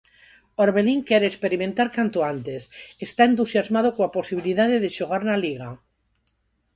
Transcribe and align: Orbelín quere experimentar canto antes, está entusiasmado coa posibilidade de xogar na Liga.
Orbelín 0.63 0.99
quere 1.07 1.27
experimentar 1.29 1.87
canto 1.97 2.19
antes, 2.33 2.61
está 3.07 3.21
entusiasmado 3.27 3.89
coa 3.97 4.13
posibilidade 4.17 4.75
de 4.83 4.89
xogar 4.97 5.21
na 5.25 5.37
Liga. 5.45 5.69